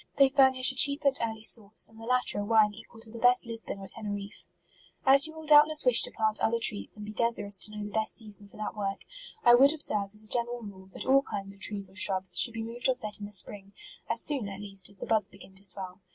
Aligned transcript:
They 0.17 0.29
furnish 0.29 0.71
a 0.71 0.75
cheap 0.75 1.03
and 1.05 1.15
early 1.23 1.43
sauce, 1.43 1.87
and 1.87 1.99
the 2.01 2.05
latter 2.05 2.39
a 2.39 2.43
wine 2.43 2.73
equal 2.73 2.99
to 3.01 3.11
the 3.11 3.19
best 3.19 3.45
Lisbon 3.45 3.77
or 3.77 3.87
Teneriffe. 3.87 4.47
As 5.05 5.27
you 5.27 5.35
will 5.35 5.45
doubtless 5.45 5.85
wish 5.85 6.01
to 6.01 6.09
plant 6.11 6.39
other 6.39 6.57
trees, 6.59 6.97
and 6.97 7.05
be 7.05 7.13
desirous 7.13 7.55
to 7.59 7.71
know 7.71 7.83
the 7.85 7.91
best 7.91 8.15
sea 8.15 8.31
son 8.31 8.47
for 8.47 8.57
that 8.57 8.75
work, 8.75 9.01
I 9.43 9.53
would 9.53 9.75
observe 9.75 10.09
as 10.11 10.23
a 10.23 10.27
gen 10.27 10.47
eral 10.47 10.63
rule, 10.67 10.87
that 10.93 11.05
all 11.05 11.21
kind 11.21 11.53
of 11.53 11.59
trees 11.59 11.87
or 11.87 11.93
shrubs, 11.95 12.35
should 12.35 12.55
be 12.55 12.63
moved 12.63 12.89
or 12.89 12.95
set 12.95 13.19
in 13.19 13.27
the 13.27 13.31
spring, 13.31 13.73
as 14.09 14.23
soon, 14.23 14.49
at 14.49 14.59
least, 14.59 14.89
as 14.89 14.97
the 14.97 15.05
buds 15.05 15.27
begin 15.29 15.53
to 15.53 15.63
swell. 15.63 16.01